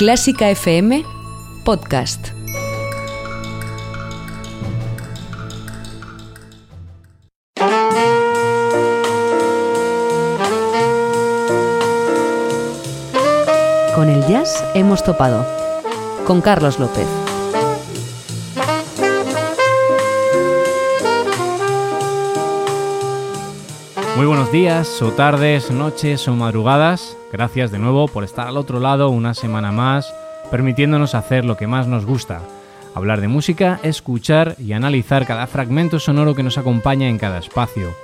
Clásica 0.00 0.48
FM 0.48 1.04
Podcast. 1.62 2.28
Con 13.94 14.08
el 14.08 14.26
jazz 14.26 14.64
hemos 14.72 15.04
topado. 15.04 15.46
Con 16.26 16.40
Carlos 16.40 16.78
López. 16.78 17.06
Muy 24.16 24.24
buenos 24.24 24.50
días, 24.50 25.02
o 25.02 25.12
tardes, 25.12 25.70
noches 25.70 26.26
o 26.26 26.34
madrugadas. 26.34 27.19
Gracias 27.32 27.70
de 27.70 27.78
nuevo 27.78 28.08
por 28.08 28.24
estar 28.24 28.48
al 28.48 28.56
otro 28.56 28.80
lado 28.80 29.10
una 29.10 29.34
semana 29.34 29.70
más, 29.72 30.12
permitiéndonos 30.50 31.14
hacer 31.14 31.44
lo 31.44 31.56
que 31.56 31.66
más 31.66 31.86
nos 31.86 32.06
gusta. 32.06 32.40
Hablar 32.94 33.20
de 33.20 33.28
música, 33.28 33.78
escuchar 33.82 34.56
y 34.58 34.72
analizar 34.72 35.26
cada 35.26 35.46
fragmento 35.46 36.00
sonoro 36.00 36.34
que 36.34 36.42
nos 36.42 36.56
acompaña 36.58 37.08
en 37.08 37.18
cada 37.18 37.38
espacio. 37.38 37.94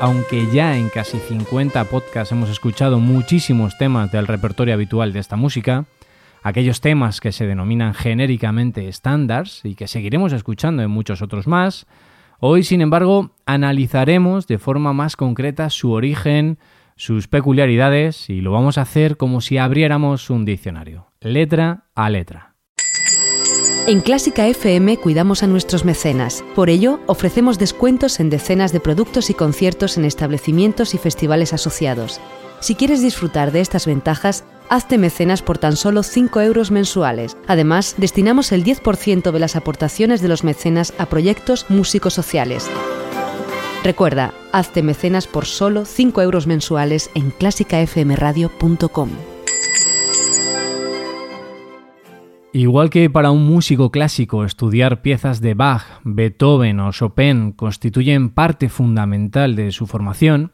aunque 0.00 0.46
ya 0.52 0.76
en 0.76 0.90
casi 0.90 1.18
50 1.18 1.84
podcasts 1.84 2.32
hemos 2.32 2.50
escuchado 2.50 2.98
muchísimos 2.98 3.78
temas 3.78 4.12
del 4.12 4.26
repertorio 4.26 4.74
habitual 4.74 5.12
de 5.12 5.20
esta 5.20 5.36
música, 5.36 5.86
aquellos 6.42 6.80
temas 6.80 7.20
que 7.20 7.32
se 7.32 7.46
denominan 7.46 7.94
genéricamente 7.94 8.88
estándares 8.88 9.60
y 9.64 9.74
que 9.74 9.88
seguiremos 9.88 10.32
escuchando 10.32 10.82
en 10.82 10.90
muchos 10.90 11.22
otros 11.22 11.46
más, 11.46 11.86
hoy 12.40 12.62
sin 12.62 12.82
embargo 12.82 13.30
analizaremos 13.46 14.46
de 14.46 14.58
forma 14.58 14.92
más 14.92 15.16
concreta 15.16 15.70
su 15.70 15.92
origen, 15.92 16.58
sus 16.96 17.26
peculiaridades 17.28 18.28
y 18.28 18.40
lo 18.40 18.52
vamos 18.52 18.78
a 18.78 18.82
hacer 18.82 19.16
como 19.16 19.40
si 19.40 19.56
abriéramos 19.56 20.28
un 20.30 20.44
diccionario, 20.44 21.06
letra 21.20 21.84
a 21.94 22.10
letra. 22.10 22.55
En 23.86 24.00
Clásica 24.00 24.48
FM 24.48 24.96
cuidamos 24.96 25.44
a 25.44 25.46
nuestros 25.46 25.84
mecenas. 25.84 26.42
Por 26.56 26.70
ello, 26.70 26.98
ofrecemos 27.06 27.56
descuentos 27.56 28.18
en 28.18 28.30
decenas 28.30 28.72
de 28.72 28.80
productos 28.80 29.30
y 29.30 29.34
conciertos 29.34 29.96
en 29.96 30.04
establecimientos 30.04 30.92
y 30.94 30.98
festivales 30.98 31.52
asociados. 31.52 32.20
Si 32.58 32.74
quieres 32.74 33.00
disfrutar 33.00 33.52
de 33.52 33.60
estas 33.60 33.86
ventajas, 33.86 34.42
hazte 34.68 34.98
mecenas 34.98 35.40
por 35.40 35.58
tan 35.58 35.76
solo 35.76 36.02
5 36.02 36.40
euros 36.40 36.72
mensuales. 36.72 37.36
Además, 37.46 37.94
destinamos 37.96 38.50
el 38.50 38.64
10% 38.64 39.30
de 39.30 39.38
las 39.38 39.54
aportaciones 39.54 40.20
de 40.20 40.28
los 40.28 40.42
mecenas 40.42 40.92
a 40.98 41.06
proyectos 41.06 41.66
músicos 41.68 42.12
sociales. 42.12 42.68
Recuerda, 43.84 44.34
hazte 44.50 44.82
mecenas 44.82 45.28
por 45.28 45.46
solo 45.46 45.84
5 45.84 46.22
euros 46.22 46.48
mensuales 46.48 47.08
en 47.14 47.30
clásicafmradio.com. 47.30 49.10
Igual 52.56 52.88
que 52.88 53.10
para 53.10 53.32
un 53.32 53.44
músico 53.44 53.90
clásico 53.90 54.42
estudiar 54.42 55.02
piezas 55.02 55.42
de 55.42 55.52
Bach, 55.52 56.00
Beethoven 56.04 56.80
o 56.80 56.90
Chopin 56.90 57.52
constituyen 57.52 58.30
parte 58.30 58.70
fundamental 58.70 59.54
de 59.56 59.72
su 59.72 59.86
formación, 59.86 60.52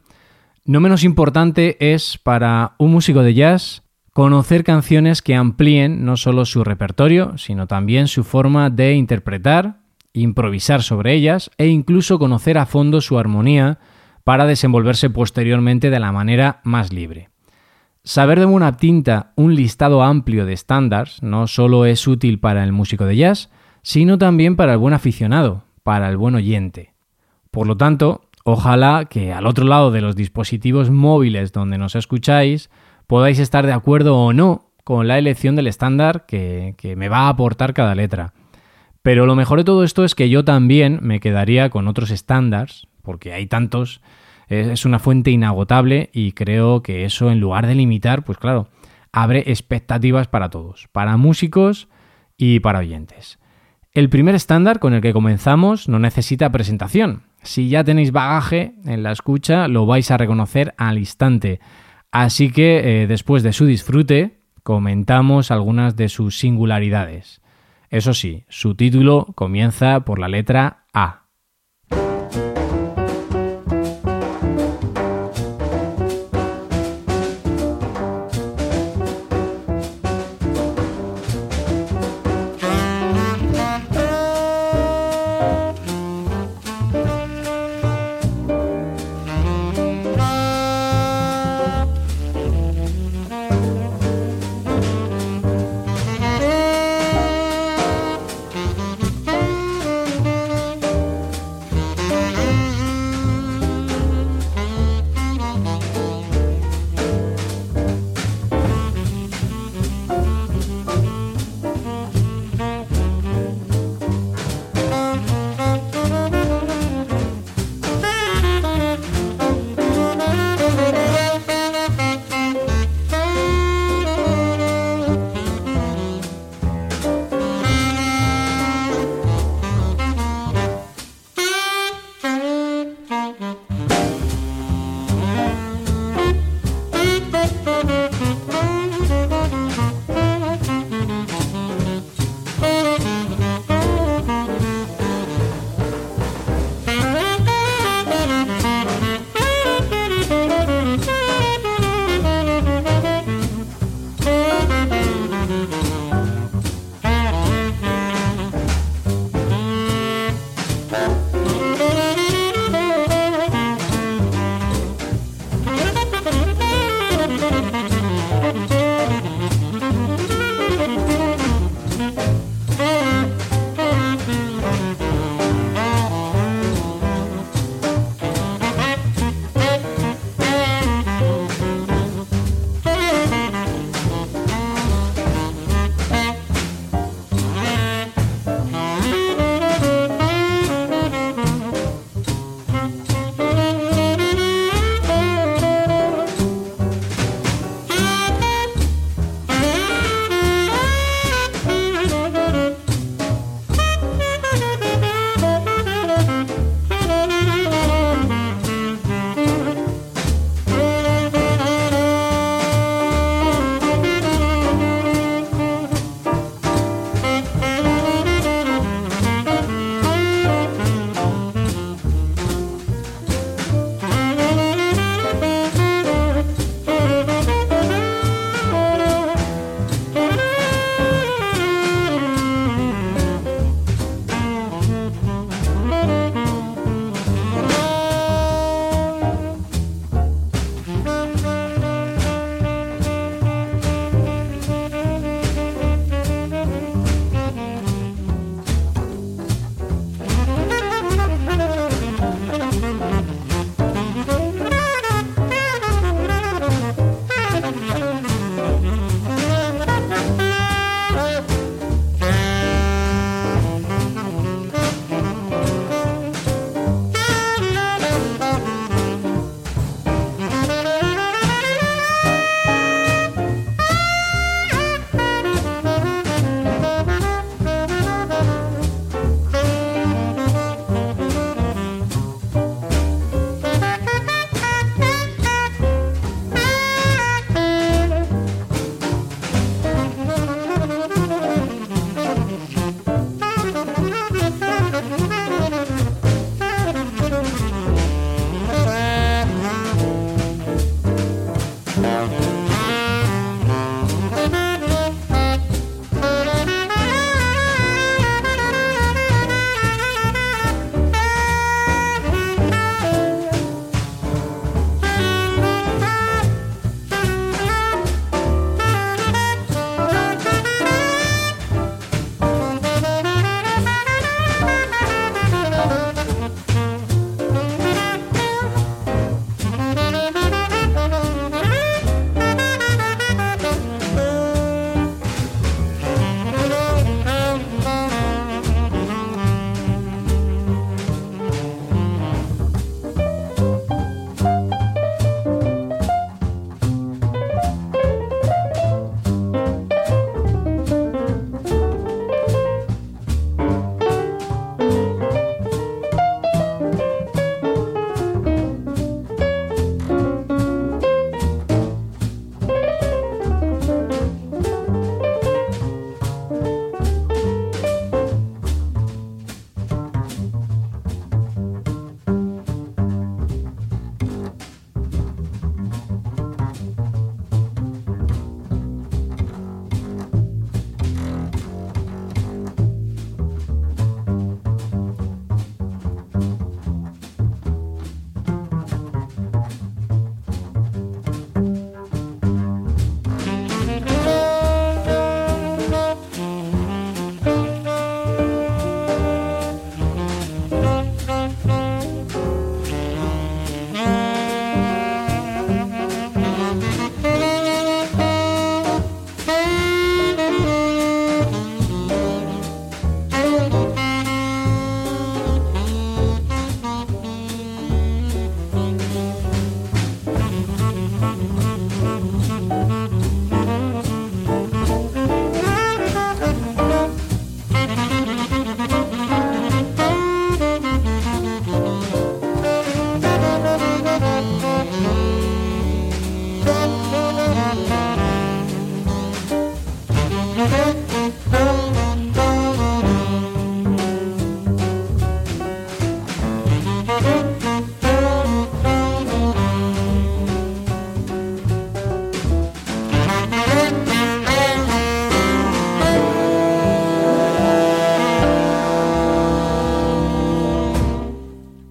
no 0.65 0.81
menos 0.81 1.05
importante 1.05 1.77
es 1.93 2.17
para 2.17 2.75
un 2.77 2.91
músico 2.91 3.23
de 3.23 3.33
jazz 3.33 3.83
conocer 4.11 4.65
canciones 4.65 5.21
que 5.21 5.35
amplíen 5.35 6.03
no 6.03 6.17
solo 6.17 6.43
su 6.43 6.65
repertorio, 6.65 7.37
sino 7.37 7.67
también 7.67 8.09
su 8.09 8.25
forma 8.25 8.69
de 8.69 8.95
interpretar, 8.95 9.77
improvisar 10.11 10.83
sobre 10.83 11.13
ellas 11.13 11.51
e 11.57 11.67
incluso 11.67 12.19
conocer 12.19 12.57
a 12.57 12.65
fondo 12.65 12.99
su 12.99 13.17
armonía 13.17 13.79
para 14.25 14.45
desenvolverse 14.45 15.09
posteriormente 15.09 15.89
de 15.89 16.01
la 16.01 16.11
manera 16.11 16.59
más 16.65 16.91
libre. 16.91 17.32
Saber 18.05 18.37
de 18.37 18.45
buena 18.45 18.75
tinta 18.75 19.31
un 19.37 19.55
listado 19.55 20.03
amplio 20.03 20.45
de 20.45 20.51
estándares 20.51 21.23
no 21.23 21.47
solo 21.47 21.85
es 21.85 22.05
útil 22.05 22.37
para 22.37 22.65
el 22.65 22.73
músico 22.73 23.05
de 23.05 23.15
jazz, 23.15 23.49
sino 23.81 24.17
también 24.17 24.57
para 24.57 24.73
el 24.73 24.77
buen 24.77 24.93
aficionado, 24.93 25.63
para 25.83 26.09
el 26.09 26.17
buen 26.17 26.35
oyente. 26.35 26.93
Por 27.49 27.65
lo 27.65 27.77
tanto, 27.77 28.29
ojalá 28.43 29.05
que 29.05 29.31
al 29.31 29.47
otro 29.47 29.63
lado 29.63 29.89
de 29.91 30.01
los 30.01 30.17
dispositivos 30.17 30.89
móviles 30.89 31.53
donde 31.53 31.77
nos 31.77 31.95
escucháis, 31.95 32.69
podáis 33.07 33.39
estar 33.39 33.65
de 33.65 33.71
acuerdo 33.71 34.17
o 34.17 34.33
no 34.33 34.71
con 34.83 35.07
la 35.07 35.17
elección 35.17 35.55
del 35.55 35.67
estándar 35.67 36.25
que, 36.25 36.75
que, 36.77 36.97
me 36.97 37.07
va 37.07 37.19
a 37.19 37.29
aportar 37.29 37.73
cada 37.73 37.95
letra. 37.95 38.33
Pero 39.01 39.25
lo 39.25 39.35
mejor 39.35 39.59
de 39.59 39.63
todo 39.63 39.85
esto 39.85 40.03
es 40.03 40.13
que 40.13 40.29
yo 40.29 40.43
también 40.43 40.99
me 41.01 41.21
quedaría 41.21 41.69
con 41.69 41.87
otros 41.87 42.11
estándares, 42.11 42.85
porque 43.01 43.31
hay 43.31 43.47
tantos, 43.47 44.01
es 44.47 44.85
una 44.85 44.99
fuente 44.99 45.31
inagotable 45.31 46.09
y 46.13 46.33
creo 46.33 46.83
que 46.83 47.05
eso 47.05 47.31
en 47.31 47.39
lugar 47.39 47.67
de 47.67 47.75
limitar, 47.75 48.23
pues 48.23 48.37
claro, 48.37 48.67
abre 49.11 49.43
expectativas 49.47 50.27
para 50.27 50.49
todos, 50.49 50.89
para 50.91 51.17
músicos 51.17 51.87
y 52.37 52.59
para 52.59 52.79
oyentes. 52.79 53.39
El 53.93 54.09
primer 54.09 54.33
estándar 54.33 54.79
con 54.79 54.93
el 54.93 55.01
que 55.01 55.13
comenzamos 55.13 55.87
no 55.87 55.99
necesita 55.99 56.51
presentación. 56.51 57.23
Si 57.43 57.69
ya 57.69 57.83
tenéis 57.83 58.11
bagaje 58.11 58.73
en 58.85 59.03
la 59.03 59.11
escucha, 59.11 59.67
lo 59.67 59.85
vais 59.85 60.09
a 60.09 60.17
reconocer 60.17 60.73
al 60.77 60.97
instante. 60.97 61.59
Así 62.11 62.51
que 62.51 63.03
eh, 63.03 63.07
después 63.07 63.43
de 63.43 63.53
su 63.53 63.65
disfrute, 63.65 64.39
comentamos 64.63 65.51
algunas 65.51 65.95
de 65.95 66.09
sus 66.09 66.39
singularidades. 66.39 67.41
Eso 67.89 68.15
sí, 68.15 68.45
su 68.49 68.73
título 68.73 69.27
comienza 69.35 69.99
por 69.99 70.17
la 70.17 70.27
letra 70.27 70.85
A. 70.93 71.22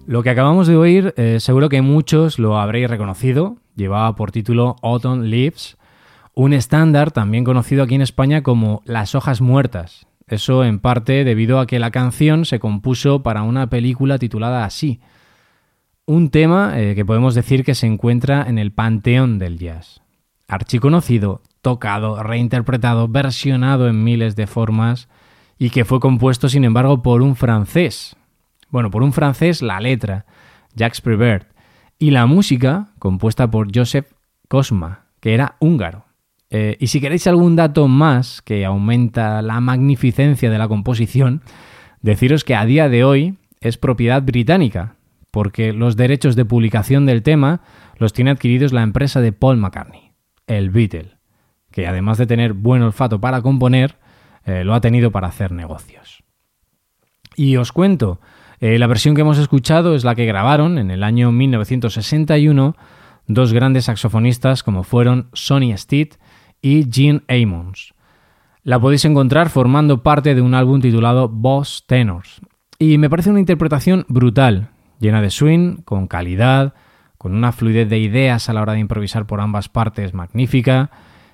Lo 0.05 0.21
que 0.21 0.29
acabamos 0.29 0.67
de 0.67 0.75
oír, 0.75 1.13
eh, 1.15 1.39
seguro 1.39 1.69
que 1.69 1.81
muchos 1.81 2.37
lo 2.37 2.59
habréis 2.59 2.89
reconocido, 2.89 3.55
llevaba 3.75 4.15
por 4.17 4.31
título 4.31 4.75
Autumn 4.81 5.29
Leaves, 5.29 5.77
un 6.33 6.51
estándar 6.51 7.11
también 7.11 7.45
conocido 7.45 7.83
aquí 7.83 7.95
en 7.95 8.01
España 8.01 8.43
como 8.43 8.81
Las 8.83 9.15
hojas 9.15 9.39
muertas. 9.39 10.05
Eso 10.27 10.65
en 10.65 10.79
parte 10.79 11.23
debido 11.23 11.59
a 11.59 11.67
que 11.67 11.79
la 11.79 11.91
canción 11.91 12.43
se 12.43 12.59
compuso 12.59 13.23
para 13.23 13.43
una 13.43 13.69
película 13.69 14.17
titulada 14.17 14.65
así. 14.65 14.99
Un 16.05 16.31
tema 16.31 16.77
eh, 16.77 16.95
que 16.95 17.05
podemos 17.05 17.33
decir 17.33 17.63
que 17.63 17.75
se 17.75 17.87
encuentra 17.87 18.43
en 18.49 18.57
el 18.57 18.73
panteón 18.73 19.39
del 19.39 19.57
jazz. 19.57 20.01
Archiconocido, 20.49 21.41
tocado, 21.61 22.21
reinterpretado, 22.21 23.07
versionado 23.07 23.87
en 23.87 24.03
miles 24.03 24.35
de 24.35 24.47
formas 24.47 25.07
y 25.57 25.69
que 25.69 25.85
fue 25.85 26.01
compuesto 26.01 26.49
sin 26.49 26.65
embargo 26.65 27.01
por 27.01 27.21
un 27.21 27.37
francés. 27.37 28.17
Bueno, 28.73 28.89
por 28.89 29.03
un 29.03 29.13
francés 29.13 29.61
la 29.61 29.79
letra, 29.79 30.25
Jacques 30.73 30.99
Prévert, 30.99 31.47
y 31.99 32.09
la 32.09 32.25
música 32.25 32.87
compuesta 32.97 33.51
por 33.51 33.67
Joseph 33.71 34.13
Cosma, 34.47 35.05
que 35.19 35.35
era 35.35 35.57
húngaro. 35.59 36.05
Eh, 36.49 36.75
y 36.79 36.87
si 36.87 36.99
queréis 36.99 37.27
algún 37.27 37.55
dato 37.55 37.87
más 37.87 38.41
que 38.41 38.65
aumenta 38.65 39.43
la 39.43 39.59
magnificencia 39.59 40.49
de 40.49 40.57
la 40.57 40.67
composición, 40.67 41.43
deciros 42.01 42.43
que 42.43 42.55
a 42.55 42.65
día 42.65 42.89
de 42.89 43.03
hoy 43.03 43.37
es 43.61 43.77
propiedad 43.77 44.23
británica, 44.23 44.95
porque 45.29 45.71
los 45.71 45.95
derechos 45.95 46.35
de 46.35 46.45
publicación 46.45 47.05
del 47.05 47.21
tema 47.21 47.61
los 47.99 48.11
tiene 48.11 48.31
adquiridos 48.31 48.73
la 48.73 48.81
empresa 48.81 49.21
de 49.21 49.33
Paul 49.33 49.57
McCartney, 49.57 50.13
el 50.47 50.71
Beatle, 50.71 51.19
que 51.69 51.85
además 51.85 52.17
de 52.17 52.25
tener 52.25 52.53
buen 52.53 52.81
olfato 52.81 53.21
para 53.21 53.43
componer, 53.43 53.99
eh, 54.45 54.63
lo 54.63 54.73
ha 54.73 54.81
tenido 54.81 55.11
para 55.11 55.27
hacer 55.27 55.51
negocios. 55.51 56.23
Y 57.35 57.57
os 57.57 57.71
cuento, 57.71 58.19
eh, 58.63 58.79
la 58.79 58.87
versión 58.87 59.13
que 59.13 59.19
hemos 59.19 59.39
escuchado 59.39 59.93
es 59.93 60.05
la 60.05 60.15
que 60.15 60.25
grabaron 60.25 60.77
en 60.77 60.89
el 60.89 61.03
año 61.03 61.33
1961 61.33 62.77
dos 63.27 63.51
grandes 63.51 63.83
saxofonistas 63.83 64.63
como 64.63 64.83
fueron 64.83 65.27
Sonny 65.33 65.77
Stitt 65.77 66.15
y 66.61 66.87
Gene 66.89 67.23
Ammons. 67.27 67.93
La 68.63 68.79
podéis 68.79 69.03
encontrar 69.03 69.49
formando 69.49 70.01
parte 70.01 70.33
de 70.33 70.39
un 70.39 70.53
álbum 70.53 70.79
titulado 70.79 71.27
Boss 71.27 71.83
Tenors. 71.87 72.39
Y 72.79 72.97
me 72.97 73.09
parece 73.09 73.31
una 73.31 73.41
interpretación 73.41 74.05
brutal, 74.07 74.69
llena 74.97 75.21
de 75.21 75.29
swing, 75.29 75.81
con 75.83 76.07
calidad, 76.07 76.73
con 77.17 77.35
una 77.35 77.51
fluidez 77.51 77.89
de 77.89 77.99
ideas 77.99 78.47
a 78.47 78.53
la 78.53 78.61
hora 78.61 78.71
de 78.71 78.79
improvisar 78.79 79.27
por 79.27 79.41
ambas 79.41 79.67
partes 79.67 80.13
magnífica, 80.13 80.89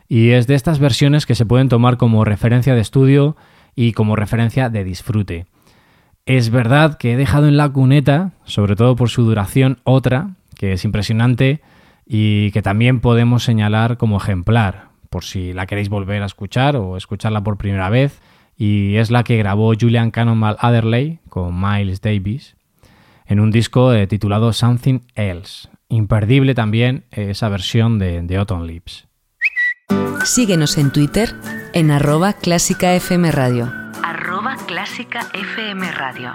y 0.07 0.31
es 0.31 0.47
de 0.47 0.55
estas 0.55 0.79
versiones 0.79 1.27
que 1.27 1.35
se 1.35 1.45
pueden 1.45 1.69
tomar 1.69 1.97
como 1.97 2.25
referencia 2.25 2.73
de 2.73 2.81
estudio 2.81 3.37
y 3.75 3.91
como 3.91 4.15
referencia 4.15 4.69
de 4.69 4.83
disfrute. 4.83 5.45
Es 6.29 6.51
verdad 6.51 6.99
que 6.99 7.13
he 7.13 7.17
dejado 7.17 7.47
en 7.47 7.57
la 7.57 7.69
cuneta, 7.69 8.33
sobre 8.43 8.75
todo 8.75 8.95
por 8.95 9.09
su 9.09 9.23
duración, 9.23 9.79
otra, 9.83 10.35
que 10.55 10.73
es 10.73 10.85
impresionante 10.85 11.59
y 12.05 12.51
que 12.51 12.61
también 12.61 12.99
podemos 12.99 13.43
señalar 13.43 13.97
como 13.97 14.17
ejemplar, 14.17 14.89
por 15.09 15.23
si 15.23 15.53
la 15.53 15.65
queréis 15.65 15.89
volver 15.89 16.21
a 16.21 16.27
escuchar 16.27 16.75
o 16.75 16.97
escucharla 16.97 17.41
por 17.41 17.57
primera 17.57 17.89
vez, 17.89 18.21
y 18.55 18.97
es 18.97 19.09
la 19.09 19.23
que 19.23 19.37
grabó 19.37 19.73
Julian 19.73 20.11
Cannonball 20.11 20.57
Adderley 20.59 21.17
con 21.29 21.59
Miles 21.59 21.99
Davis 21.99 22.55
en 23.25 23.39
un 23.39 23.49
disco 23.49 23.91
eh, 23.91 24.05
titulado 24.05 24.53
Something 24.53 24.99
Else. 25.15 25.69
Imperdible 25.87 26.53
también 26.53 27.05
esa 27.09 27.49
versión 27.49 27.97
de, 27.97 28.21
de 28.21 28.37
Autumn 28.37 28.67
Leaves. 28.67 29.07
Síguenos 30.25 30.77
en 30.77 30.91
Twitter 30.91 31.33
en 31.73 31.89
arroba 31.89 32.33
clásica 32.33 32.93
FM 32.93 33.31
Radio. 33.31 33.73
Arroba 34.03 34.38
clásica 34.69 35.21
FM 35.33 35.91
Radio. 35.93 36.33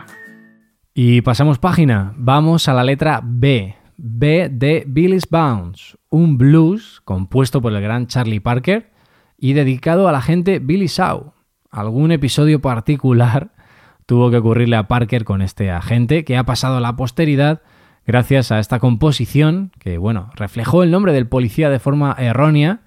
Y 0.92 1.20
pasamos 1.20 1.60
página. 1.60 2.14
Vamos 2.16 2.66
a 2.66 2.74
la 2.74 2.82
letra 2.82 3.20
B. 3.22 3.76
B 3.96 4.48
de 4.50 4.82
Billy's 4.88 5.28
Bounce, 5.30 5.96
un 6.10 6.36
blues 6.36 7.00
compuesto 7.04 7.62
por 7.62 7.72
el 7.72 7.80
gran 7.80 8.08
Charlie 8.08 8.40
Parker 8.40 8.90
y 9.38 9.52
dedicado 9.52 10.08
a 10.08 10.12
la 10.12 10.20
gente 10.20 10.58
Billy 10.58 10.88
Shaw. 10.88 11.32
Algún 11.70 12.10
episodio 12.10 12.60
particular 12.60 13.52
tuvo 14.06 14.32
que 14.32 14.38
ocurrirle 14.38 14.74
a 14.74 14.88
Parker 14.88 15.24
con 15.24 15.40
este 15.40 15.70
agente 15.70 16.24
que 16.24 16.36
ha 16.36 16.42
pasado 16.42 16.78
a 16.78 16.80
la 16.80 16.96
posteridad 16.96 17.62
gracias 18.04 18.50
a 18.50 18.58
esta 18.58 18.80
composición 18.80 19.70
que, 19.78 19.96
bueno, 19.96 20.30
reflejó 20.34 20.82
el 20.82 20.90
nombre 20.90 21.12
del 21.12 21.28
policía 21.28 21.70
de 21.70 21.78
forma 21.78 22.16
errónea 22.18 22.80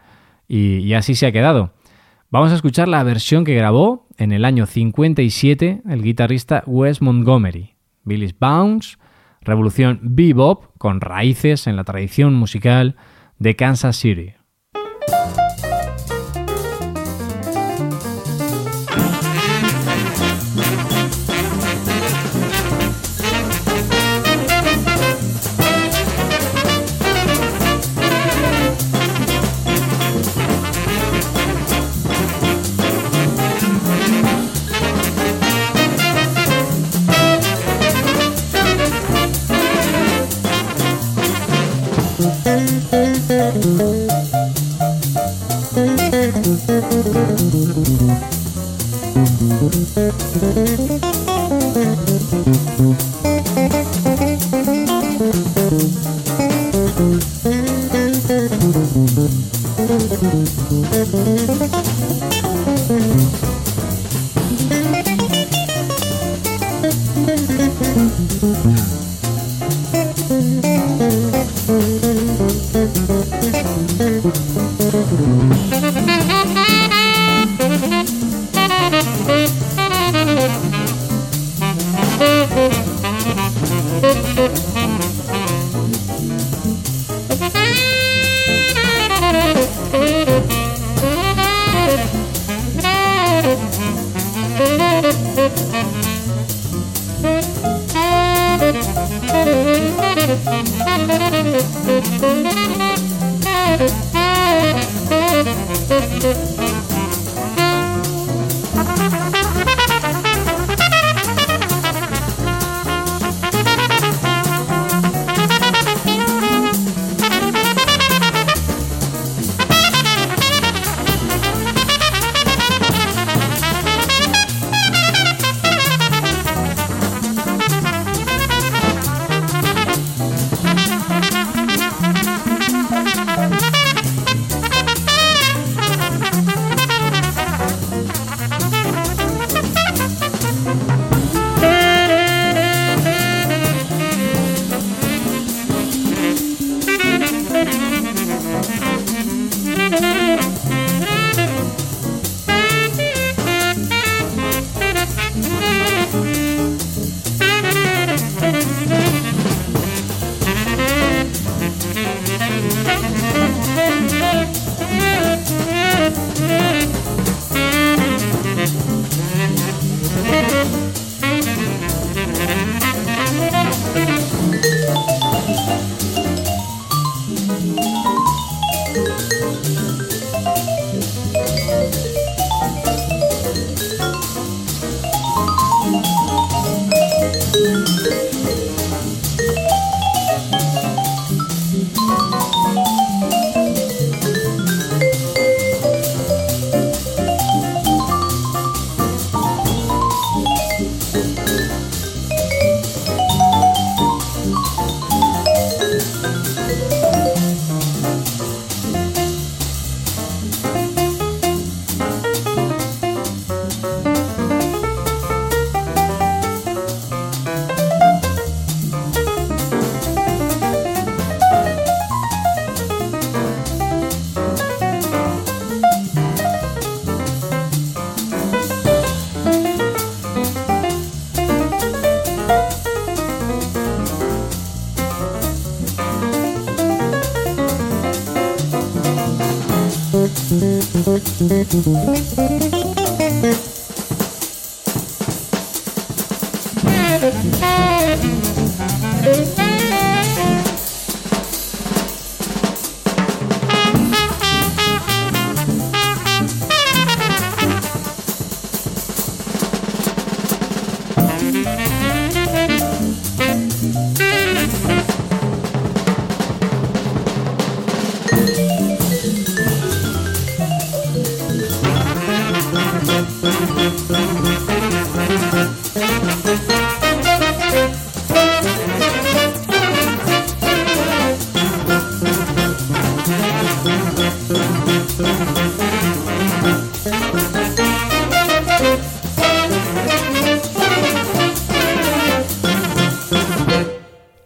y, 0.45 0.93
así 0.93 1.15
se 1.15 1.27
ha 1.27 1.31
quedado. 1.31 1.73
Vamos 2.29 2.51
a 2.51 2.55
escuchar 2.55 2.89
la 2.89 3.03
versión 3.03 3.45
que 3.45 3.55
grabó 3.55 4.05
en 4.17 4.33
el 4.33 4.43
año 4.43 4.65
57 4.65 5.83
el 5.87 6.03
guitarrista 6.03 6.61
Wes 6.65 7.01
Montgomery, 7.01 7.75
Billy's 8.03 8.37
Bounce, 8.37 8.97
revolución 9.39 10.01
bebop 10.03 10.65
con 10.77 10.99
raíces 10.99 11.67
en 11.67 11.77
la 11.77 11.85
tradición 11.85 12.33
musical 12.33 12.97
de 13.39 13.55
Kansas 13.55 13.95
City. 13.95 14.33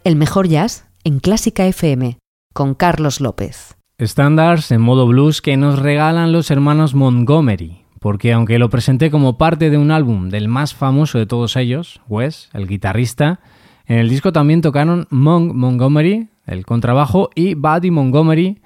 El 0.04 0.16
mejor 0.16 0.48
jazz 0.48 0.88
en 1.04 1.20
Clásica 1.20 1.64
FM 1.64 2.18
con 2.52 2.74
Carlos 2.74 3.20
López. 3.20 3.76
Estándares 3.98 4.72
en 4.72 4.80
modo 4.80 5.06
blues 5.06 5.40
que 5.40 5.56
nos 5.56 5.78
regalan 5.78 6.32
los 6.32 6.50
hermanos 6.50 6.92
Montgomery, 6.96 7.84
porque 8.00 8.32
aunque 8.32 8.58
lo 8.58 8.68
presenté 8.68 9.12
como 9.12 9.38
parte 9.38 9.70
de 9.70 9.78
un 9.78 9.92
álbum 9.92 10.28
del 10.28 10.48
más 10.48 10.74
famoso 10.74 11.18
de 11.18 11.26
todos 11.26 11.54
ellos, 11.54 12.00
Wes, 12.08 12.50
el 12.52 12.66
guitarrista, 12.66 13.38
en 13.86 13.98
el 13.98 14.08
disco 14.08 14.32
también 14.32 14.60
tocaron 14.60 15.06
Monk 15.10 15.54
Montgomery, 15.54 16.30
el 16.46 16.66
contrabajo, 16.66 17.30
y 17.36 17.54
Buddy 17.54 17.92
Montgomery, 17.92 18.60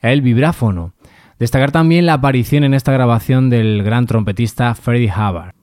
el 0.00 0.22
vibráfono. 0.22 0.94
Destacar 1.38 1.70
también 1.70 2.06
la 2.06 2.14
aparición 2.14 2.64
en 2.64 2.72
esta 2.72 2.92
grabación 2.92 3.50
del 3.50 3.82
gran 3.82 4.06
trompetista 4.06 4.74
Freddie 4.74 5.12
Hubbard. 5.14 5.57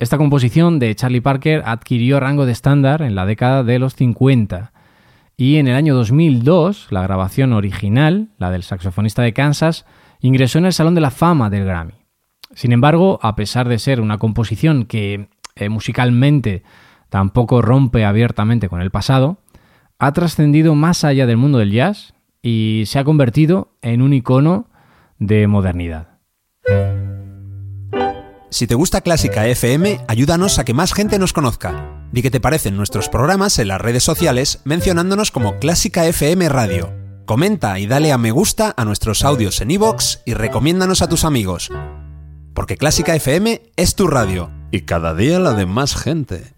Esta 0.00 0.16
composición 0.16 0.78
de 0.78 0.94
Charlie 0.94 1.20
Parker 1.20 1.62
adquirió 1.66 2.20
rango 2.20 2.46
de 2.46 2.52
estándar 2.52 3.02
en 3.02 3.14
la 3.14 3.26
década 3.26 3.62
de 3.62 3.78
los 3.78 3.94
50 3.94 4.72
y 5.36 5.56
en 5.56 5.68
el 5.68 5.76
año 5.76 5.94
2002 5.94 6.86
la 6.90 7.02
grabación 7.02 7.52
original, 7.52 8.30
la 8.38 8.50
del 8.50 8.62
saxofonista 8.62 9.20
de 9.20 9.34
Kansas, 9.34 9.84
ingresó 10.20 10.58
en 10.58 10.64
el 10.64 10.72
Salón 10.72 10.94
de 10.94 11.02
la 11.02 11.10
Fama 11.10 11.50
del 11.50 11.66
Grammy. 11.66 11.92
Sin 12.54 12.72
embargo, 12.72 13.20
a 13.22 13.36
pesar 13.36 13.68
de 13.68 13.78
ser 13.78 14.00
una 14.00 14.16
composición 14.16 14.86
que 14.86 15.28
eh, 15.54 15.68
musicalmente 15.68 16.62
tampoco 17.10 17.60
rompe 17.60 18.06
abiertamente 18.06 18.70
con 18.70 18.80
el 18.80 18.90
pasado, 18.90 19.36
ha 19.98 20.12
trascendido 20.12 20.74
más 20.74 21.04
allá 21.04 21.26
del 21.26 21.36
mundo 21.36 21.58
del 21.58 21.72
jazz 21.72 22.14
y 22.40 22.84
se 22.86 22.98
ha 22.98 23.04
convertido 23.04 23.76
en 23.82 24.00
un 24.00 24.14
icono 24.14 24.70
de 25.18 25.46
modernidad. 25.46 26.08
Si 28.52 28.66
te 28.66 28.74
gusta 28.74 29.00
Clásica 29.00 29.46
FM, 29.46 30.00
ayúdanos 30.08 30.58
a 30.58 30.64
que 30.64 30.74
más 30.74 30.92
gente 30.92 31.20
nos 31.20 31.32
conozca. 31.32 32.04
Di 32.10 32.20
qué 32.20 32.32
te 32.32 32.40
parecen 32.40 32.76
nuestros 32.76 33.08
programas 33.08 33.60
en 33.60 33.68
las 33.68 33.80
redes 33.80 34.02
sociales 34.02 34.60
mencionándonos 34.64 35.30
como 35.30 35.60
Clásica 35.60 36.04
FM 36.04 36.48
Radio. 36.48 36.92
Comenta 37.26 37.78
y 37.78 37.86
dale 37.86 38.10
a 38.10 38.18
me 38.18 38.32
gusta 38.32 38.74
a 38.76 38.84
nuestros 38.84 39.24
audios 39.24 39.60
en 39.60 39.70
iVoox 39.70 40.22
y 40.26 40.34
recomiéndanos 40.34 41.00
a 41.00 41.08
tus 41.08 41.24
amigos. 41.24 41.70
Porque 42.52 42.76
Clásica 42.76 43.14
FM 43.14 43.62
es 43.76 43.94
tu 43.94 44.08
radio 44.08 44.50
y 44.72 44.80
cada 44.80 45.14
día 45.14 45.38
la 45.38 45.54
de 45.54 45.66
más 45.66 45.94
gente. 45.94 46.52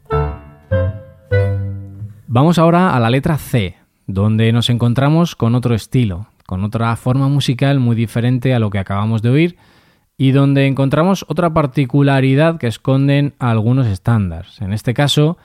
Vamos 2.26 2.58
ahora 2.58 2.96
a 2.96 3.00
la 3.00 3.10
letra 3.10 3.36
C, 3.36 3.76
donde 4.06 4.50
nos 4.52 4.70
encontramos 4.70 5.36
con 5.36 5.54
otro 5.54 5.74
estilo, 5.74 6.28
con 6.46 6.64
otra 6.64 6.96
forma 6.96 7.28
musical 7.28 7.80
muy 7.80 7.94
diferente 7.94 8.54
a 8.54 8.58
lo 8.58 8.70
que 8.70 8.78
acabamos 8.78 9.20
de 9.20 9.28
oír 9.28 9.58
y 10.16 10.32
donde 10.32 10.66
encontramos 10.66 11.24
otra 11.28 11.52
particularidad 11.52 12.58
que 12.58 12.66
esconden 12.66 13.34
algunos 13.38 13.86
estándares. 13.86 14.60
En 14.60 14.72
este 14.72 14.94
caso, 14.94 15.38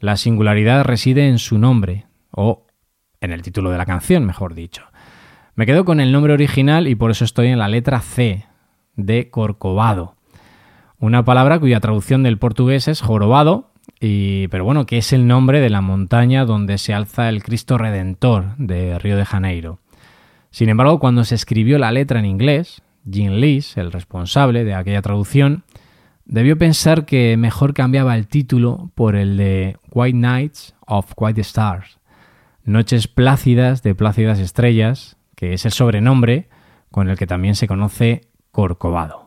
la 0.00 0.16
singularidad 0.16 0.84
reside 0.84 1.28
en 1.28 1.38
su 1.38 1.58
nombre, 1.58 2.06
o 2.30 2.66
en 3.20 3.32
el 3.32 3.42
título 3.42 3.70
de 3.70 3.78
la 3.78 3.86
canción, 3.86 4.24
mejor 4.24 4.54
dicho. 4.54 4.84
Me 5.54 5.64
quedo 5.64 5.84
con 5.84 6.00
el 6.00 6.12
nombre 6.12 6.32
original 6.32 6.86
y 6.86 6.94
por 6.94 7.10
eso 7.10 7.24
estoy 7.24 7.48
en 7.48 7.58
la 7.58 7.68
letra 7.68 8.00
C, 8.00 8.44
de 8.94 9.30
Corcovado. 9.30 10.16
Una 10.98 11.24
palabra 11.24 11.58
cuya 11.58 11.80
traducción 11.80 12.22
del 12.22 12.38
portugués 12.38 12.88
es 12.88 13.00
jorobado, 13.00 13.72
y, 14.00 14.48
pero 14.48 14.64
bueno, 14.64 14.84
que 14.86 14.98
es 14.98 15.12
el 15.12 15.26
nombre 15.26 15.60
de 15.60 15.70
la 15.70 15.80
montaña 15.80 16.44
donde 16.44 16.78
se 16.78 16.92
alza 16.92 17.28
el 17.28 17.42
Cristo 17.42 17.78
Redentor 17.78 18.56
de 18.56 18.98
Río 18.98 19.16
de 19.16 19.24
Janeiro. 19.24 19.78
Sin 20.50 20.68
embargo, 20.68 20.98
cuando 20.98 21.24
se 21.24 21.34
escribió 21.34 21.78
la 21.78 21.92
letra 21.92 22.18
en 22.18 22.26
inglés, 22.26 22.82
Jean 23.06 23.40
Lees, 23.40 23.76
el 23.76 23.92
responsable 23.92 24.64
de 24.64 24.74
aquella 24.74 25.00
traducción, 25.00 25.64
debió 26.26 26.58
pensar 26.58 27.06
que 27.06 27.36
mejor 27.36 27.72
cambiaba 27.72 28.16
el 28.16 28.26
título 28.26 28.90
por 28.94 29.16
el 29.16 29.36
de 29.36 29.76
White 29.90 30.18
Nights 30.18 30.74
of 30.86 31.12
White 31.16 31.40
Stars, 31.40 31.98
Noches 32.64 33.08
Plácidas 33.08 33.82
de 33.82 33.94
Plácidas 33.94 34.38
Estrellas, 34.38 35.16
que 35.36 35.52
es 35.52 35.64
el 35.64 35.72
sobrenombre 35.72 36.48
con 36.90 37.08
el 37.08 37.16
que 37.16 37.26
también 37.26 37.54
se 37.54 37.68
conoce 37.68 38.28
Corcovado. 38.50 39.26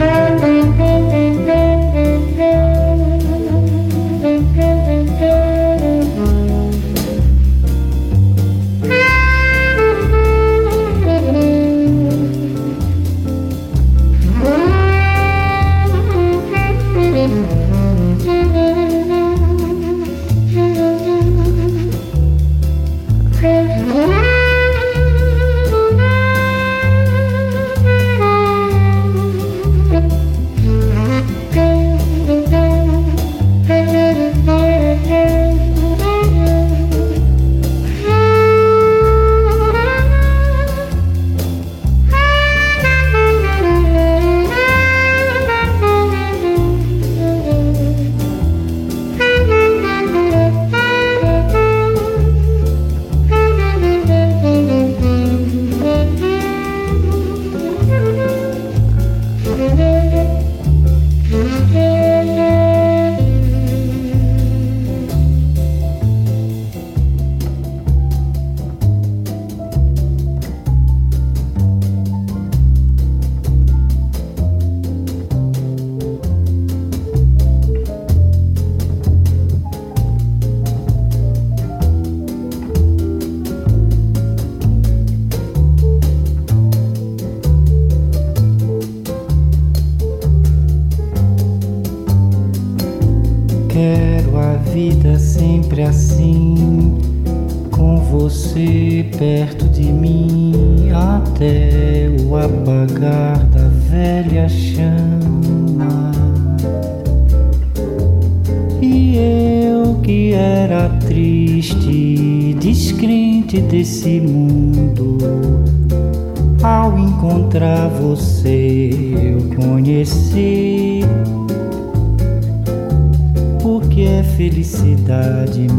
Thank 0.00 0.30
you. 0.34 0.39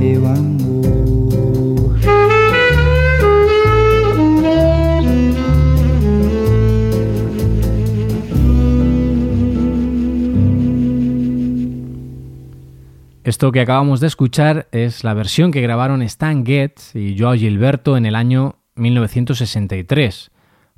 Meu 0.02 0.26
amor. 0.26 0.82
Esto 13.24 13.52
que 13.52 13.62
acabamos 13.62 14.00
de 14.00 14.08
escuchar 14.08 14.68
es 14.72 15.04
la 15.04 15.14
versión 15.14 15.52
que 15.52 15.62
grabaron 15.62 16.02
Stan 16.02 16.46
Getz 16.46 16.96
y 16.96 17.18
Joao 17.18 17.36
Gilberto 17.36 17.96
en 17.96 18.06
el 18.06 18.16
año 18.16 18.56
1963, 18.76 20.32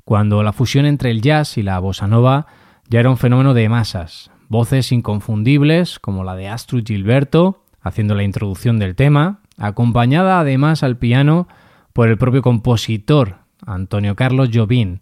cuando 0.04 0.42
la 0.42 0.52
fusión 0.52 0.86
entre 0.86 1.10
el 1.10 1.22
jazz 1.22 1.58
y 1.58 1.62
la 1.62 1.78
bossa 1.78 2.06
nova 2.06 2.46
ya 2.88 3.00
era 3.00 3.10
un 3.10 3.16
fenómeno 3.16 3.54
de 3.54 3.68
masas, 3.68 4.30
voces 4.48 4.92
inconfundibles 4.92 5.98
como 5.98 6.24
la 6.24 6.36
de 6.36 6.48
Astrud 6.48 6.84
Gilberto, 6.84 7.62
haciendo 7.82 8.14
la 8.14 8.24
introducción 8.24 8.78
del 8.78 8.94
tema, 8.94 9.40
acompañada 9.58 10.40
además 10.40 10.82
al 10.82 10.96
piano 10.96 11.48
por 11.92 12.08
el 12.08 12.18
propio 12.18 12.42
compositor, 12.42 13.36
Antonio 13.66 14.16
Carlos 14.16 14.50
Jobim, 14.52 14.98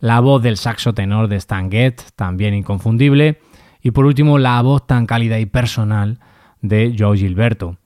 la 0.00 0.20
voz 0.20 0.42
del 0.42 0.56
saxo 0.56 0.94
tenor 0.94 1.28
de 1.28 1.36
Stan 1.36 1.70
Getz, 1.70 2.12
también 2.14 2.54
inconfundible, 2.54 3.40
y 3.82 3.90
por 3.90 4.04
último 4.04 4.38
la 4.38 4.60
voz 4.62 4.86
tan 4.86 5.06
cálida 5.06 5.38
y 5.38 5.46
personal 5.46 6.18
de 6.60 6.94
Joe 6.98 7.16
Gilberto. 7.16 7.76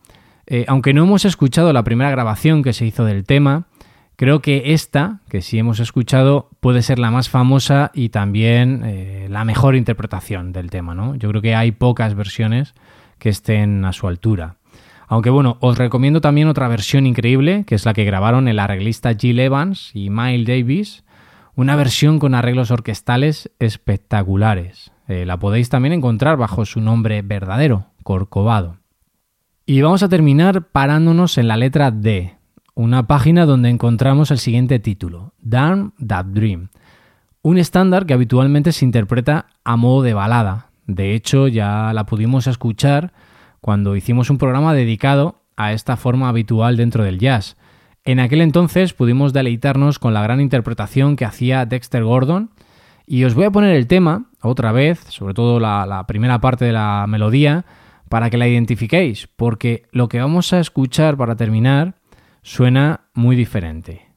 Eh, 0.47 0.65
aunque 0.69 0.93
no 0.93 1.05
hemos 1.05 1.25
escuchado 1.25 1.73
la 1.73 1.85
primera 1.85 2.11
grabación 2.11 2.63
que 2.63 2.73
se 2.73 2.85
hizo 2.85 3.05
del 3.05 3.25
tema, 3.25 3.67
Creo 4.17 4.41
que 4.41 4.73
esta, 4.73 5.21
que 5.29 5.43
sí 5.43 5.59
hemos 5.59 5.81
escuchado, 5.81 6.51
puede 6.61 6.83
ser 6.83 6.99
la 6.99 7.11
más 7.11 7.29
famosa 7.29 7.91
y 7.95 8.11
también 8.11 8.83
eh, 8.85 9.27
la 9.31 9.45
mejor 9.45 9.75
interpretación 9.75 10.53
del 10.53 10.71
tema, 10.71 10.95
¿no? 10.95 11.15
Yo 11.17 11.29
creo 11.31 11.43
que 11.43 11.55
hay 11.55 11.73
pocas 11.73 12.15
versiones 12.15 12.75
que 13.19 13.31
estén 13.31 13.85
a 13.85 13.93
su 13.93 14.07
altura. 14.07 14.57
Aunque 15.09 15.31
bueno, 15.31 15.57
os 15.61 15.77
recomiendo 15.77 16.21
también 16.21 16.49
otra 16.49 16.69
versión 16.69 17.07
increíble, 17.07 17.65
que 17.67 17.75
es 17.75 17.85
la 17.85 17.95
que 17.95 18.05
grabaron 18.05 18.49
el 18.49 18.59
arreglista 18.59 19.15
Jill 19.15 19.41
Evans 19.41 19.91
y 19.95 20.11
Miles 20.11 20.47
Davis, 20.47 21.05
una 21.55 21.77
versión 21.77 22.19
con 22.19 22.35
arreglos 22.35 22.71
orquestales 22.71 23.51
espectaculares. 23.59 24.91
Eh, 25.09 25.27
la 25.27 25.39
podéis 25.39 25.69
también 25.69 25.93
encontrar 25.93 26.37
bajo 26.37 26.65
su 26.65 26.81
nombre 26.81 27.23
verdadero, 27.23 27.87
Corcovado. 28.03 28.79
Y 29.67 29.81
vamos 29.83 30.03
a 30.03 30.09
terminar 30.09 30.69
parándonos 30.69 31.39
en 31.39 31.49
la 31.49 31.57
letra 31.57 31.91
D, 31.91 32.37
una 32.75 33.07
página 33.07 33.45
donde 33.45 33.69
encontramos 33.69 34.31
el 34.31 34.39
siguiente 34.39 34.79
título, 34.79 35.35
Darn 35.41 35.93
That 36.05 36.27
Dream, 36.27 36.71
un 37.43 37.59
estándar 37.59 38.07
que 38.07 38.15
habitualmente 38.15 38.73
se 38.73 38.85
interpreta 38.85 39.47
a 39.65 39.77
modo 39.77 40.03
de 40.03 40.15
balada. 40.15 40.71
De 40.87 41.15
hecho, 41.15 41.49
ya 41.49 41.93
la 41.93 42.07
pudimos 42.07 42.47
escuchar 42.47 43.13
cuando 43.61 43.97
hicimos 43.97 44.31
un 44.31 44.39
programa 44.39 44.75
dedicado 44.75 45.43
a 45.57 45.73
esta 45.73 45.97
forma 45.97 46.29
habitual 46.29 46.77
dentro 46.77 47.05
del 47.05 47.19
jazz. 47.19 47.57
En 48.05 48.21
aquel 48.21 48.41
entonces 48.41 48.95
pudimos 48.95 49.33
deleitarnos 49.33 49.99
con 49.99 50.15
la 50.15 50.23
gran 50.23 50.41
interpretación 50.41 51.17
que 51.17 51.25
hacía 51.25 51.67
Dexter 51.67 52.03
Gordon 52.05 52.51
y 53.07 53.25
os 53.25 53.35
voy 53.35 53.45
a 53.45 53.51
poner 53.51 53.77
el 53.77 53.87
tema 53.87 54.27
otra 54.41 54.73
vez, 54.73 55.01
sobre 55.09 55.35
todo 55.35 55.61
la, 55.61 55.87
la 55.87 56.07
primera 56.07 56.41
parte 56.41 56.65
de 56.65 56.73
la 56.73 57.05
melodía, 57.09 57.65
para 58.09 58.31
que 58.31 58.39
la 58.39 58.49
identifiquéis, 58.49 59.29
porque 59.37 59.85
lo 59.93 60.09
que 60.09 60.21
vamos 60.21 60.53
a 60.53 60.61
escuchar 60.61 61.17
para 61.17 61.37
terminar 61.37 61.95
suena 62.43 63.09
muy 63.15 63.37
diferente. 63.37 64.12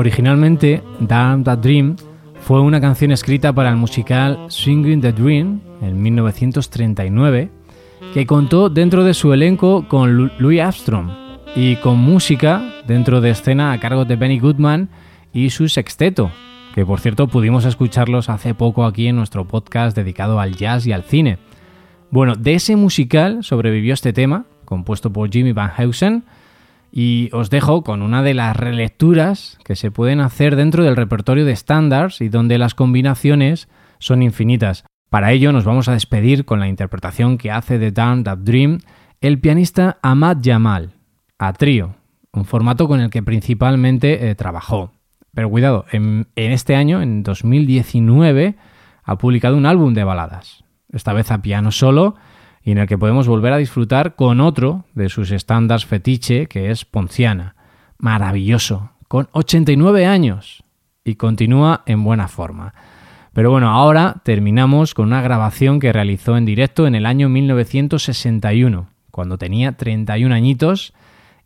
Originalmente, 0.00 0.82
Damn 0.98 1.44
That 1.44 1.58
Dream 1.58 1.94
fue 2.40 2.62
una 2.62 2.80
canción 2.80 3.10
escrita 3.10 3.52
para 3.52 3.68
el 3.68 3.76
musical 3.76 4.46
Swinging 4.48 5.02
the 5.02 5.12
Dream 5.12 5.60
en 5.82 6.00
1939, 6.00 7.50
que 8.14 8.24
contó 8.24 8.70
dentro 8.70 9.04
de 9.04 9.12
su 9.12 9.34
elenco 9.34 9.86
con 9.88 10.30
Louis 10.38 10.62
Armstrong 10.62 11.10
y 11.54 11.76
con 11.76 11.98
música 11.98 12.76
dentro 12.86 13.20
de 13.20 13.28
escena 13.28 13.72
a 13.72 13.78
cargo 13.78 14.06
de 14.06 14.16
Benny 14.16 14.38
Goodman 14.38 14.88
y 15.34 15.50
su 15.50 15.68
sexteto, 15.68 16.30
que 16.74 16.86
por 16.86 17.00
cierto 17.00 17.28
pudimos 17.28 17.66
escucharlos 17.66 18.30
hace 18.30 18.54
poco 18.54 18.86
aquí 18.86 19.06
en 19.06 19.16
nuestro 19.16 19.46
podcast 19.46 19.94
dedicado 19.94 20.40
al 20.40 20.56
jazz 20.56 20.86
y 20.86 20.92
al 20.92 21.02
cine. 21.02 21.36
Bueno, 22.10 22.36
de 22.36 22.54
ese 22.54 22.74
musical 22.74 23.44
sobrevivió 23.44 23.92
este 23.92 24.14
tema, 24.14 24.46
compuesto 24.64 25.12
por 25.12 25.30
Jimmy 25.30 25.52
Van 25.52 25.72
Heusen, 25.76 26.24
y 26.92 27.30
os 27.32 27.50
dejo 27.50 27.82
con 27.82 28.02
una 28.02 28.22
de 28.22 28.34
las 28.34 28.56
relecturas 28.56 29.58
que 29.64 29.76
se 29.76 29.90
pueden 29.90 30.20
hacer 30.20 30.56
dentro 30.56 30.84
del 30.84 30.96
repertorio 30.96 31.44
de 31.44 31.52
estándares 31.52 32.20
y 32.20 32.28
donde 32.28 32.58
las 32.58 32.74
combinaciones 32.74 33.68
son 33.98 34.22
infinitas. 34.22 34.84
Para 35.08 35.32
ello 35.32 35.52
nos 35.52 35.64
vamos 35.64 35.88
a 35.88 35.92
despedir 35.92 36.44
con 36.44 36.60
la 36.60 36.68
interpretación 36.68 37.38
que 37.38 37.50
hace 37.50 37.78
de 37.78 37.90
Down 37.90 38.24
That 38.24 38.38
Dream 38.38 38.80
el 39.20 39.38
pianista 39.38 39.98
Ahmad 40.02 40.38
Jamal, 40.42 40.94
a 41.38 41.52
trío, 41.52 41.94
un 42.32 42.44
formato 42.44 42.88
con 42.88 43.00
el 43.00 43.10
que 43.10 43.22
principalmente 43.22 44.30
eh, 44.30 44.34
trabajó. 44.34 44.92
Pero 45.34 45.50
cuidado, 45.50 45.84
en, 45.92 46.26
en 46.36 46.52
este 46.52 46.74
año, 46.74 47.02
en 47.02 47.22
2019, 47.22 48.56
ha 49.04 49.18
publicado 49.18 49.56
un 49.56 49.66
álbum 49.66 49.94
de 49.94 50.04
baladas, 50.04 50.64
esta 50.92 51.12
vez 51.12 51.30
a 51.30 51.42
piano 51.42 51.70
solo, 51.70 52.16
y 52.62 52.72
en 52.72 52.78
el 52.78 52.86
que 52.86 52.98
podemos 52.98 53.26
volver 53.26 53.52
a 53.52 53.58
disfrutar 53.58 54.14
con 54.14 54.40
otro 54.40 54.84
de 54.94 55.08
sus 55.08 55.30
estándares 55.30 55.86
fetiche, 55.86 56.46
que 56.46 56.70
es 56.70 56.84
Ponciana. 56.84 57.56
Maravilloso, 57.98 58.90
con 59.08 59.28
89 59.32 60.06
años 60.06 60.62
y 61.04 61.16
continúa 61.16 61.82
en 61.86 62.04
buena 62.04 62.28
forma. 62.28 62.74
Pero 63.32 63.50
bueno, 63.50 63.70
ahora 63.70 64.16
terminamos 64.24 64.94
con 64.94 65.06
una 65.06 65.22
grabación 65.22 65.80
que 65.80 65.92
realizó 65.92 66.36
en 66.36 66.44
directo 66.44 66.86
en 66.86 66.94
el 66.94 67.06
año 67.06 67.28
1961, 67.28 68.88
cuando 69.10 69.38
tenía 69.38 69.72
31 69.72 70.34
añitos, 70.34 70.92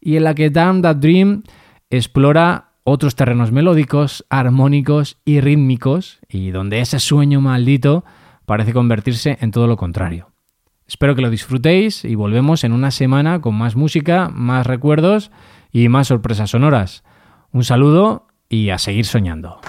y 0.01 0.17
en 0.17 0.25
la 0.25 0.35
que 0.35 0.51
Damn 0.51 0.83
That 0.83 0.97
Dream 0.97 1.43
explora 1.91 2.71
otros 2.85 3.15
terrenos 3.17 3.53
melódicos, 3.53 4.25
armónicos 4.29 5.19
y 5.25 5.41
rítmicos, 5.41 6.21
y 6.29 6.51
donde 6.51 6.81
ese 6.81 6.99
sueño 6.99 7.41
maldito 7.41 8.05
parece 8.47 8.73
convertirse 8.73 9.39
en 9.41 9.51
todo 9.51 9.67
lo 9.67 9.77
contrario. 9.77 10.34
Espero 10.87 11.15
que 11.15 11.23
lo 11.23 11.31
disfrutéis 11.31 12.05
y 12.05 12.15
volvemos 12.15 12.65
en 12.65 12.73
una 12.73 12.91
semana 12.91 13.41
con 13.41 13.55
más 13.55 13.75
música, 13.75 14.29
más 14.29 14.67
recuerdos 14.67 15.31
y 15.73 15.89
más 15.89 16.09
sorpresas 16.09 16.51
sonoras. 16.51 17.05
Un 17.53 17.65
saludo 17.65 18.27
y 18.49 18.71
a 18.71 18.79
seguir 18.79 19.07
soñando. 19.07 19.61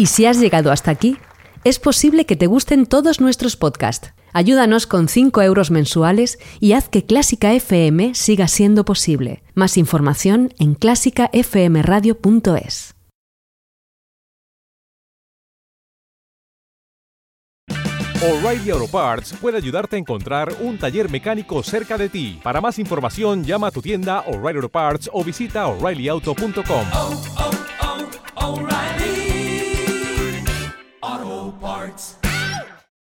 Y 0.00 0.06
si 0.06 0.24
has 0.24 0.40
llegado 0.40 0.72
hasta 0.72 0.90
aquí, 0.90 1.18
es 1.62 1.78
posible 1.78 2.24
que 2.24 2.34
te 2.34 2.46
gusten 2.46 2.86
todos 2.86 3.20
nuestros 3.20 3.56
podcasts. 3.56 4.14
Ayúdanos 4.32 4.86
con 4.86 5.08
5 5.08 5.42
euros 5.42 5.70
mensuales 5.70 6.38
y 6.58 6.72
haz 6.72 6.88
que 6.88 7.04
Clásica 7.04 7.52
FM 7.52 8.14
siga 8.14 8.48
siendo 8.48 8.86
posible. 8.86 9.42
Más 9.52 9.76
información 9.76 10.54
en 10.58 10.74
clásicafmradio.es. 10.74 12.94
O'Reilly 18.22 18.70
Auto 18.70 18.88
Parts 18.88 19.34
puede 19.38 19.58
ayudarte 19.58 19.96
a 19.96 19.98
encontrar 19.98 20.50
un 20.60 20.78
taller 20.78 21.10
mecánico 21.10 21.62
cerca 21.62 21.98
de 21.98 22.08
ti. 22.08 22.40
Para 22.42 22.62
más 22.62 22.78
información, 22.78 23.44
llama 23.44 23.66
a 23.66 23.70
tu 23.70 23.82
tienda 23.82 24.20
O'Reilly 24.20 24.60
Auto 24.60 24.70
Parts 24.70 25.10
o 25.12 25.22
visita 25.22 25.66
oreillyauto.com. 25.66 26.86
Auto 31.10 31.50
Parts. 31.58 32.19